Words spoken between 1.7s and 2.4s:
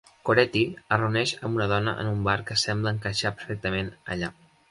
dona en un bar